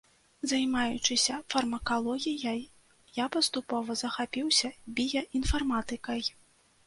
[0.51, 2.61] Займаючыся фармакалогіяй,
[3.17, 4.67] я паступова захапіўся
[5.01, 6.21] біяінфарматыкай.